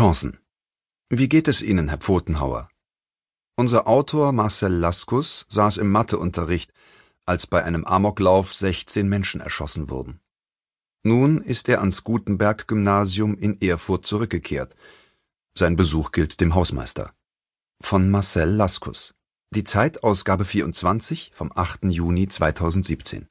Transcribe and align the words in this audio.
Chancen. 0.00 0.38
Wie 1.10 1.28
geht 1.28 1.46
es 1.46 1.60
Ihnen, 1.60 1.88
Herr 1.88 1.98
Pfotenhauer? 1.98 2.70
Unser 3.54 3.86
Autor 3.86 4.32
Marcel 4.32 4.72
Laskus 4.72 5.44
saß 5.50 5.76
im 5.76 5.92
Matheunterricht, 5.92 6.72
als 7.26 7.46
bei 7.46 7.62
einem 7.62 7.84
Amoklauf 7.84 8.54
16 8.54 9.06
Menschen 9.06 9.42
erschossen 9.42 9.90
wurden. 9.90 10.18
Nun 11.02 11.42
ist 11.42 11.68
er 11.68 11.80
ans 11.80 12.02
Gutenberg-Gymnasium 12.02 13.36
in 13.36 13.60
Erfurt 13.60 14.06
zurückgekehrt. 14.06 14.74
Sein 15.54 15.76
Besuch 15.76 16.12
gilt 16.12 16.40
dem 16.40 16.54
Hausmeister. 16.54 17.12
Von 17.82 18.10
Marcel 18.10 18.48
Laskus. 18.48 19.12
Die 19.54 19.64
Zeit 19.64 20.02
Ausgabe 20.02 20.46
24 20.46 21.32
vom 21.34 21.52
8. 21.54 21.84
Juni 21.84 22.26
2017. 22.26 23.28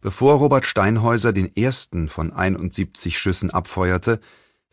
Bevor 0.00 0.36
Robert 0.36 0.64
Steinhäuser 0.64 1.34
den 1.34 1.54
ersten 1.54 2.08
von 2.08 2.32
71 2.32 3.18
Schüssen 3.18 3.50
abfeuerte, 3.50 4.18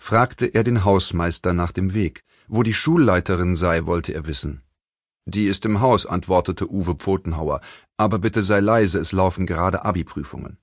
fragte 0.02 0.47
er 0.47 0.63
den 0.63 0.83
Hausmeister 0.83 1.53
nach 1.53 1.71
dem 1.71 1.94
Weg. 1.94 2.23
Wo 2.48 2.63
die 2.63 2.73
Schulleiterin 2.73 3.55
sei, 3.55 3.85
wollte 3.85 4.13
er 4.13 4.26
wissen. 4.26 4.63
Die 5.26 5.45
ist 5.45 5.63
im 5.66 5.80
Haus, 5.80 6.07
antwortete 6.07 6.70
Uwe 6.70 6.95
Pfotenhauer, 6.95 7.62
aber 7.98 8.17
bitte 8.17 8.41
sei 8.41 8.62
leise, 8.62 8.98
es 8.98 9.12
laufen 9.12 9.45
gerade 9.45 9.85
Abi-Prüfungen. 9.85 10.57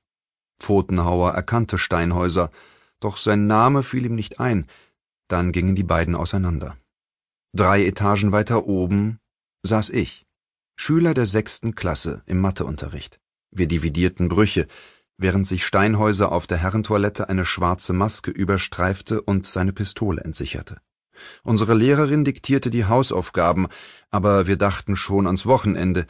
Pfotenhauer 0.61 1.35
erkannte 1.35 1.79
Steinhäuser, 1.79 2.51
doch 2.99 3.17
sein 3.17 3.47
Name 3.47 3.85
fiel 3.85 4.07
ihm 4.07 4.17
nicht 4.17 4.41
ein, 4.41 4.67
dann 5.29 5.53
gingen 5.53 5.77
die 5.77 5.85
beiden 5.85 6.17
auseinander. 6.17 6.77
Drei 7.55 7.87
Etagen 7.87 8.33
weiter 8.33 8.67
oben 8.67 9.21
saß 9.63 9.91
ich, 9.91 10.27
Schüler 10.75 11.15
der 11.15 11.27
sechsten 11.27 11.77
Klasse 11.77 12.23
im 12.27 12.41
Matheunterricht. 12.41 13.21
Wir 13.53 13.69
dividierten 13.69 14.29
Brüche, 14.29 14.67
während 15.19 15.47
sich 15.47 15.67
Steinhäuser 15.67 16.33
auf 16.33 16.47
der 16.47 16.59
Herrentoilette 16.59 17.29
eine 17.29 17.45
schwarze 17.45 17.93
Maske 17.93 18.31
überstreifte 18.31 19.21
und 19.21 19.47
seine 19.47 19.73
Pistole 19.73 20.23
entsicherte. 20.23 20.81
Unsere 21.43 21.75
Lehrerin 21.75 22.25
diktierte 22.25 22.71
die 22.71 22.85
Hausaufgaben, 22.85 23.67
aber 24.11 24.47
wir 24.47 24.57
dachten 24.57 24.95
schon 24.95 25.27
ans 25.27 25.45
Wochenende. 25.47 26.07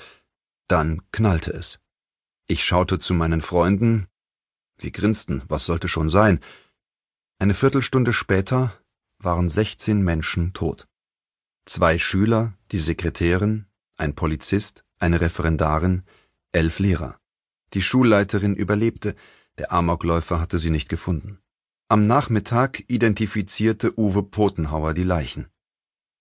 Dann 0.69 1.03
knallte 1.13 1.53
es. 1.53 1.81
Ich 2.47 2.65
schaute 2.65 2.99
zu 2.99 3.15
meinen 3.15 3.41
Freunden. 3.41 4.07
Wir 4.77 4.91
grinsten, 4.91 5.43
was 5.49 5.65
sollte 5.65 5.89
schon 5.89 6.11
sein. 6.11 6.41
Eine 7.39 7.55
Viertelstunde 7.55 8.13
später 8.13 8.75
waren 9.19 9.49
sechzehn 9.49 10.03
Menschen 10.03 10.53
tot. 10.53 10.87
Zwei 11.65 11.99
Schüler, 11.99 12.55
die 12.71 12.79
Sekretärin, 12.79 13.67
ein 13.97 14.15
Polizist, 14.15 14.85
eine 14.99 15.21
Referendarin, 15.21 16.05
elf 16.53 16.79
Lehrer. 16.79 17.19
Die 17.75 17.83
Schulleiterin 17.83 18.55
überlebte, 18.55 19.15
der 19.59 19.73
Amokläufer 19.73 20.41
hatte 20.41 20.59
sie 20.59 20.71
nicht 20.71 20.89
gefunden. 20.89 21.39
Am 21.89 22.07
Nachmittag 22.07 22.85
identifizierte 22.89 23.99
Uwe 23.99 24.23
Potenhauer 24.23 24.95
die 24.95 25.05
Leichen. 25.05 25.49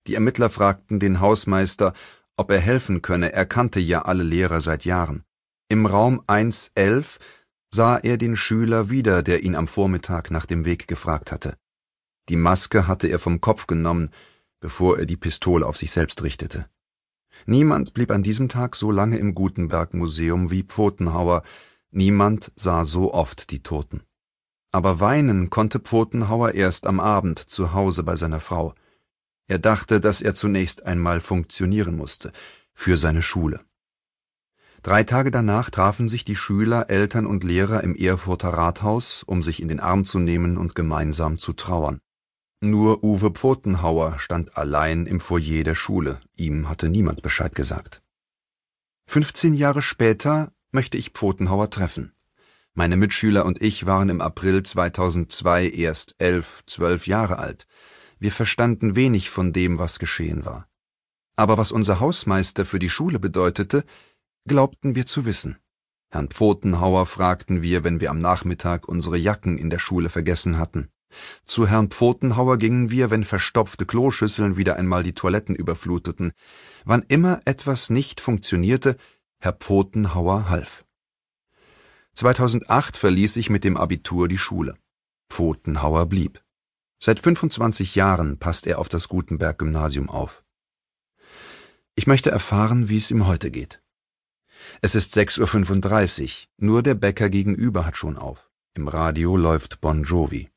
Die 0.07 0.15
Ermittler 0.15 0.49
fragten 0.49 0.99
den 0.99 1.19
Hausmeister, 1.19 1.93
ob 2.37 2.51
er 2.51 2.59
helfen 2.59 3.01
könne, 3.01 3.33
er 3.33 3.45
kannte 3.45 3.79
ja 3.79 4.03
alle 4.03 4.23
Lehrer 4.23 4.61
seit 4.61 4.85
Jahren. 4.85 5.23
Im 5.69 5.85
Raum 5.85 6.21
111 6.27 7.19
sah 7.73 7.97
er 7.97 8.17
den 8.17 8.37
Schüler 8.37 8.89
wieder, 8.89 9.23
der 9.23 9.43
ihn 9.43 9.55
am 9.55 9.67
Vormittag 9.67 10.31
nach 10.31 10.45
dem 10.45 10.63
Weg 10.63 10.87
gefragt 10.87 11.31
hatte. 11.31 11.57
Die 12.29 12.35
Maske 12.35 12.87
hatte 12.87 13.07
er 13.07 13.19
vom 13.19 13.41
Kopf 13.41 13.67
genommen, 13.67 14.11
bevor 14.59 14.97
er 14.99 15.05
die 15.05 15.17
Pistole 15.17 15.65
auf 15.65 15.77
sich 15.77 15.91
selbst 15.91 16.23
richtete. 16.23 16.69
Niemand 17.45 17.93
blieb 17.93 18.11
an 18.11 18.23
diesem 18.23 18.49
Tag 18.49 18.75
so 18.75 18.91
lange 18.91 19.17
im 19.17 19.35
Gutenberg-Museum 19.35 20.52
wie 20.52 20.63
Pfotenhauer, 20.63 21.43
niemand 21.91 22.52
sah 22.55 22.85
so 22.85 23.13
oft 23.13 23.52
die 23.52 23.63
Toten. 23.63 24.02
Aber 24.71 24.99
weinen 24.99 25.49
konnte 25.49 25.80
Pfotenhauer 25.80 26.53
erst 26.53 26.88
am 26.88 26.99
Abend 26.99 27.39
zu 27.39 27.73
Hause 27.73 28.03
bei 28.03 28.15
seiner 28.15 28.39
Frau. 28.39 28.73
Er 29.47 29.59
dachte, 29.59 30.02
dass 30.02 30.21
er 30.21 30.35
zunächst 30.35 30.85
einmal 30.85 31.21
funktionieren 31.21 31.95
musste, 31.95 32.31
für 32.73 32.97
seine 32.97 33.21
Schule. 33.21 33.61
Drei 34.83 35.04
Tage 35.04 35.31
danach 35.31 35.69
trafen 35.69 36.08
sich 36.08 36.25
die 36.25 36.36
Schüler, 36.36 36.89
Eltern 36.89 37.25
und 37.25 37.43
Lehrer 37.43 37.83
im 37.83 37.95
Erfurter 37.95 38.49
Rathaus, 38.49 39.23
um 39.23 39.42
sich 39.42 39.61
in 39.61 39.67
den 39.67 39.80
Arm 39.80 40.05
zu 40.05 40.19
nehmen 40.19 40.58
und 40.58 40.75
gemeinsam 40.75 41.37
zu 41.37 41.54
trauern. 41.54 41.99
Nur 42.59 43.03
Uwe 43.03 43.29
Pfotenhauer 43.29 44.17
stand 44.17 44.57
allein 44.57 45.05
im 45.05 45.19
Foyer 45.19 45.63
der 45.63 45.75
Schule, 45.75 46.19
ihm 46.35 46.67
hatte 46.67 46.89
niemand 46.89 47.21
Bescheid 47.21 47.53
gesagt. 47.53 48.01
15 49.05 49.53
Jahre 49.53 49.83
später 49.83 50.51
möchte 50.71 50.97
ich 50.97 51.11
Pfotenhauer 51.11 51.69
treffen. 51.69 52.13
Meine 52.73 52.97
Mitschüler 52.97 53.45
und 53.45 53.61
ich 53.61 53.85
waren 53.85 54.09
im 54.09 54.21
April 54.21 54.63
2002 54.63 55.69
erst 55.69 56.15
elf, 56.17 56.63
zwölf 56.65 57.05
Jahre 57.05 57.37
alt. 57.37 57.67
Wir 58.17 58.31
verstanden 58.31 58.95
wenig 58.95 59.29
von 59.29 59.53
dem, 59.53 59.77
was 59.77 59.99
geschehen 59.99 60.43
war. 60.43 60.67
Aber 61.35 61.59
was 61.59 61.71
unser 61.71 61.99
Hausmeister 61.99 62.65
für 62.65 62.79
die 62.79 62.89
Schule 62.89 63.19
bedeutete, 63.19 63.83
glaubten 64.47 64.95
wir 64.95 65.05
zu 65.05 65.25
wissen. 65.25 65.57
Herrn 66.09 66.29
Pfotenhauer 66.29 67.05
fragten 67.05 67.61
wir, 67.61 67.83
wenn 67.83 67.99
wir 67.99 68.09
am 68.09 68.19
Nachmittag 68.19 68.87
unsere 68.87 69.17
Jacken 69.17 69.59
in 69.59 69.69
der 69.69 69.79
Schule 69.79 70.09
vergessen 70.09 70.57
hatten. 70.57 70.89
Zu 71.45 71.67
Herrn 71.67 71.89
Pfotenhauer 71.89 72.57
gingen 72.57 72.91
wir, 72.91 73.09
wenn 73.09 73.23
verstopfte 73.23 73.85
Kloschüsseln 73.85 74.57
wieder 74.57 74.75
einmal 74.75 75.03
die 75.03 75.13
Toiletten 75.13 75.55
überfluteten. 75.55 76.33
Wann 76.85 77.03
immer 77.07 77.41
etwas 77.45 77.89
nicht 77.89 78.21
funktionierte, 78.21 78.97
Herr 79.39 79.53
Pfotenhauer 79.53 80.49
half. 80.49 80.85
2008 82.13 82.97
verließ 82.97 83.35
ich 83.37 83.49
mit 83.49 83.63
dem 83.63 83.77
Abitur 83.77 84.27
die 84.27 84.37
Schule. 84.37 84.75
Pfotenhauer 85.29 86.07
blieb. 86.07 86.43
Seit 86.99 87.19
25 87.19 87.95
Jahren 87.95 88.39
passt 88.39 88.65
er 88.65 88.79
auf 88.79 88.89
das 88.89 89.07
Gutenberg-Gymnasium 89.07 90.09
auf. 90.09 90.43
Ich 91.95 92.07
möchte 92.07 92.31
erfahren, 92.31 92.89
wie 92.89 92.97
es 92.97 93.11
ihm 93.11 93.27
heute 93.27 93.51
geht. 93.51 93.81
Es 94.81 94.95
ist 94.95 95.15
6.35 95.15 96.23
Uhr, 96.23 96.47
nur 96.57 96.83
der 96.83 96.95
Bäcker 96.95 97.29
gegenüber 97.29 97.85
hat 97.85 97.97
schon 97.97 98.17
auf. 98.17 98.49
Im 98.73 98.87
Radio 98.87 99.37
läuft 99.37 99.81
Bon 99.81 100.03
Jovi. 100.03 100.49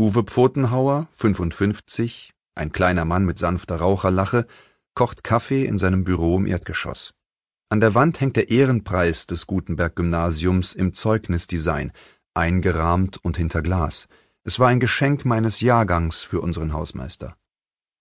Uwe 0.00 0.22
Pfotenhauer, 0.22 1.08
55, 1.10 2.32
ein 2.54 2.70
kleiner 2.70 3.04
Mann 3.04 3.26
mit 3.26 3.40
sanfter 3.40 3.80
Raucherlache, 3.80 4.46
kocht 4.94 5.24
Kaffee 5.24 5.64
in 5.64 5.76
seinem 5.76 6.04
Büro 6.04 6.36
im 6.36 6.46
Erdgeschoss. 6.46 7.14
An 7.68 7.80
der 7.80 7.96
Wand 7.96 8.20
hängt 8.20 8.36
der 8.36 8.48
Ehrenpreis 8.48 9.26
des 9.26 9.48
Gutenberg-Gymnasiums 9.48 10.74
im 10.74 10.92
Zeugnisdesign, 10.92 11.90
eingerahmt 12.32 13.18
und 13.24 13.36
hinter 13.36 13.60
Glas. 13.60 14.06
Es 14.44 14.60
war 14.60 14.68
ein 14.68 14.78
Geschenk 14.78 15.24
meines 15.24 15.60
Jahrgangs 15.62 16.22
für 16.22 16.42
unseren 16.42 16.72
Hausmeister. 16.72 17.36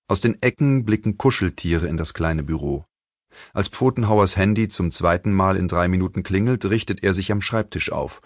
Aus 0.08 0.22
den 0.22 0.40
Ecken 0.44 0.86
blicken 0.86 1.18
Kuscheltiere 1.18 1.88
in 1.88 1.98
das 1.98 2.14
kleine 2.14 2.44
Büro. 2.44 2.86
Als 3.56 3.70
Pfotenhauers 3.70 4.38
Handy 4.38 4.68
zum 4.68 4.92
zweiten 4.92 5.34
Mal 5.34 5.58
in 5.58 5.68
drei 5.68 5.88
Minuten 5.88 6.22
klingelt, 6.22 6.64
richtet 6.66 7.02
er 7.02 7.16
sich 7.16 7.32
am 7.32 7.42
Schreibtisch 7.42 7.92
auf. 7.92 8.22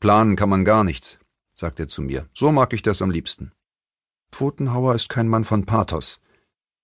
Planen 0.00 0.36
kann 0.36 0.50
man 0.50 0.66
gar 0.66 0.84
nichts 0.84 1.18
sagt 1.56 1.80
er 1.80 1.88
zu 1.88 2.02
mir. 2.02 2.28
So 2.34 2.52
mag 2.52 2.72
ich 2.72 2.82
das 2.82 3.02
am 3.02 3.10
liebsten. 3.10 3.52
Pfotenhauer 4.30 4.94
ist 4.94 5.08
kein 5.08 5.28
Mann 5.28 5.44
von 5.44 5.64
Pathos. 5.64 6.20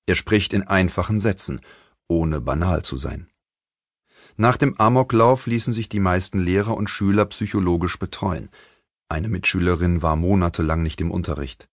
Er 0.07 0.15
spricht 0.17 0.53
in 0.53 0.63
einfachen 0.63 1.21
Sätzen, 1.21 1.61
ohne 2.09 2.41
banal 2.41 2.83
zu 2.83 2.97
sein. 2.97 3.29
Nach 4.37 4.57
dem 4.57 4.79
Amoklauf 4.81 5.47
ließen 5.47 5.73
sich 5.73 5.89
die 5.89 6.01
meisten 6.01 6.39
Lehrer 6.39 6.77
und 6.77 6.89
Schüler 6.89 7.27
psychologisch 7.27 7.99
betreuen. 7.99 8.49
Eine 9.09 9.29
Mitschülerin 9.29 10.01
war 10.01 10.17
monatelang 10.17 10.83
nicht 10.83 11.01
im 11.03 11.11
Unterricht. 11.11 11.69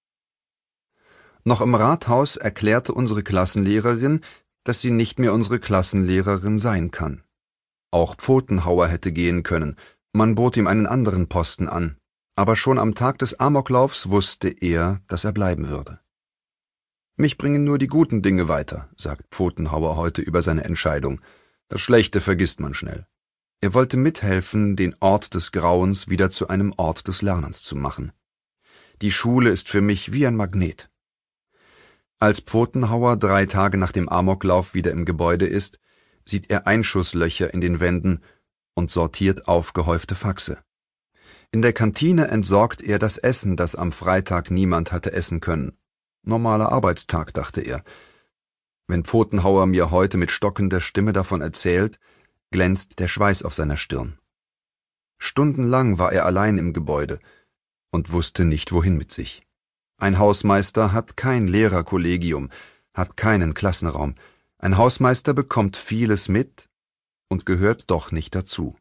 Noch 1.45 1.61
im 1.61 1.73
Rathaus 1.73 2.35
erklärte 2.35 2.93
unsere 2.93 3.23
Klassenlehrerin, 3.23 4.21
dass 4.65 4.81
sie 4.81 4.91
nicht 4.91 5.19
mehr 5.19 5.33
unsere 5.33 5.59
Klassenlehrerin 5.59 6.59
sein 6.59 6.91
kann. 6.91 7.23
Auch 7.91 8.15
Pfotenhauer 8.17 8.87
hätte 8.87 9.13
gehen 9.13 9.43
können, 9.43 9.77
man 10.11 10.35
bot 10.35 10.57
ihm 10.57 10.67
einen 10.67 10.85
anderen 10.85 11.27
Posten 11.27 11.69
an, 11.69 11.97
aber 12.39 12.55
schon 12.55 12.79
am 12.79 12.95
Tag 12.95 13.19
des 13.19 13.37
Amoklaufs 13.37 14.11
wusste 14.11 14.47
er, 14.47 15.01
dass 15.07 15.25
er 15.25 15.33
bleiben 15.33 15.67
würde. 15.67 15.99
Mich 17.17 17.37
bringen 17.37 17.65
nur 17.65 17.77
die 17.77 17.87
guten 17.87 18.21
Dinge 18.21 18.47
weiter, 18.47 18.87
sagt 18.95 19.25
Pfotenhauer 19.29 19.97
heute 19.97 20.21
über 20.21 20.41
seine 20.41 20.63
Entscheidung. 20.63 21.19
Das 21.67 21.81
Schlechte 21.81 22.21
vergisst 22.21 22.61
man 22.61 22.73
schnell. 22.73 23.05
Er 23.59 23.73
wollte 23.73 23.97
mithelfen, 23.97 24.77
den 24.77 24.95
Ort 25.01 25.33
des 25.33 25.51
Grauens 25.51 26.07
wieder 26.07 26.29
zu 26.29 26.47
einem 26.47 26.73
Ort 26.77 27.09
des 27.09 27.21
Lernens 27.21 27.61
zu 27.63 27.75
machen. 27.75 28.13
Die 29.01 29.11
Schule 29.11 29.49
ist 29.49 29.67
für 29.67 29.81
mich 29.81 30.13
wie 30.13 30.25
ein 30.25 30.37
Magnet. 30.37 30.89
Als 32.19 32.39
Pfotenhauer 32.39 33.17
drei 33.17 33.47
Tage 33.47 33.77
nach 33.77 33.91
dem 33.91 34.07
Amoklauf 34.07 34.73
wieder 34.73 34.91
im 34.91 35.03
Gebäude 35.03 35.45
ist, 35.45 35.77
sieht 36.23 36.49
er 36.49 36.67
Einschusslöcher 36.67 37.53
in 37.53 37.59
den 37.59 37.81
Wänden 37.81 38.23
und 38.75 38.91
sortiert 38.91 39.49
aufgehäufte 39.49 40.15
Faxe. 40.15 40.63
In 41.51 41.63
der 41.63 41.73
Kantine 41.73 42.27
entsorgt 42.27 42.83
er 42.83 42.99
das 42.99 43.17
Essen, 43.17 43.57
das 43.57 43.75
am 43.75 43.91
Freitag 43.91 44.51
niemand 44.51 44.91
hatte 44.91 45.13
essen 45.13 45.39
können. 45.39 45.77
Normaler 46.21 46.71
Arbeitstag, 46.71 47.33
dachte 47.33 47.61
er. 47.61 47.83
Wenn 48.87 49.03
Pfotenhauer 49.03 49.65
mir 49.65 49.89
heute 49.89 50.17
mit 50.17 50.29
stockender 50.29 50.79
Stimme 50.79 51.11
davon 51.11 51.41
erzählt, 51.41 51.99
glänzt 52.51 52.99
der 52.99 53.07
Schweiß 53.07 53.43
auf 53.43 53.53
seiner 53.53 53.77
Stirn. 53.77 54.19
Stundenlang 55.17 55.97
war 55.97 56.11
er 56.11 56.25
allein 56.25 56.57
im 56.57 56.71
Gebäude 56.71 57.19
und 57.91 58.11
wusste 58.11 58.45
nicht 58.45 58.71
wohin 58.71 58.97
mit 58.97 59.11
sich. 59.11 59.41
Ein 59.97 60.17
Hausmeister 60.19 60.93
hat 60.93 61.17
kein 61.17 61.47
Lehrerkollegium, 61.47 62.49
hat 62.93 63.17
keinen 63.17 63.53
Klassenraum. 63.53 64.15
Ein 64.59 64.77
Hausmeister 64.77 65.33
bekommt 65.33 65.77
vieles 65.77 66.29
mit 66.29 66.69
und 67.27 67.45
gehört 67.45 67.89
doch 67.89 68.11
nicht 68.11 68.35
dazu. 68.35 68.77